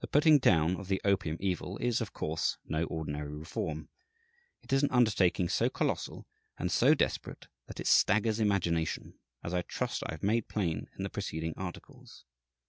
[0.00, 3.88] The putting down of the opium evil is, of course, no ordinary reform.
[4.62, 6.26] It is an undertaking so colossal
[6.58, 11.04] and so desperate that it staggers imagination, as I trust I have made plain in
[11.04, 12.24] the preceding articles.